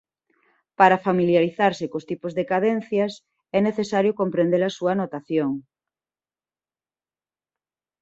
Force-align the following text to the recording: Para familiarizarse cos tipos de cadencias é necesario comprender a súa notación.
Para 0.79 1.01
familiarizarse 1.07 1.85
cos 1.91 2.07
tipos 2.11 2.31
de 2.37 2.43
cadencias 2.51 3.13
é 3.57 3.59
necesario 3.67 4.17
comprender 4.21 4.61
a 4.65 4.75
súa 4.77 4.97
notación. 4.99 5.51